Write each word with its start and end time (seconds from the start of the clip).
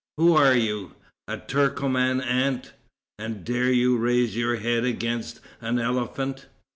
Who 0.17 0.33
are 0.35 0.55
you? 0.55 0.95
A 1.27 1.37
Turkoman 1.37 2.21
ant. 2.25 2.73
And 3.19 3.45
dare 3.45 3.71
you 3.71 3.97
raise 3.97 4.35
your 4.35 4.55
head 4.55 4.83
against 4.83 5.39
an 5.61 5.77
elephant? 5.77 6.47